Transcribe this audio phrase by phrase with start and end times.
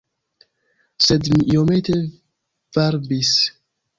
[1.07, 1.99] Sed mi iomete
[2.79, 3.37] varbis.